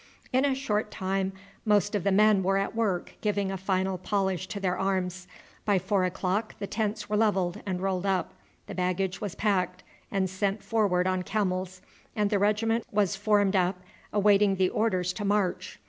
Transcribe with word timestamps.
In 0.33 0.45
a 0.45 0.55
short 0.55 0.89
time 0.89 1.31
most 1.63 1.93
of 1.93 2.03
the 2.03 2.11
men 2.11 2.41
were 2.41 2.57
at 2.57 2.75
work 2.75 3.13
giving 3.21 3.51
a 3.51 3.55
final 3.55 3.99
polish 3.99 4.47
to 4.47 4.59
their 4.59 4.75
arms. 4.75 5.27
By 5.63 5.77
four 5.77 6.05
o'clock 6.05 6.55
the 6.57 6.65
tents 6.65 7.07
were 7.07 7.15
levelled 7.15 7.61
and 7.67 7.79
rolled 7.79 8.07
up, 8.07 8.33
the 8.65 8.73
baggage 8.73 9.21
was 9.21 9.35
packed 9.35 9.83
and 10.09 10.27
sent 10.27 10.63
forward 10.63 11.05
on 11.05 11.21
camels, 11.21 11.83
and 12.15 12.31
the 12.31 12.39
regiment 12.39 12.83
was 12.91 13.15
formed 13.15 13.55
up 13.55 13.79
awaiting 14.11 14.55
the 14.55 14.69
orders 14.69 15.13
to 15.13 15.23
march. 15.23 15.79